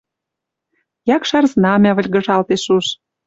Якшар 1.15 1.43
знамя 1.53 1.91
выльгыжалтеш 1.97 2.63
уж. 2.75 2.85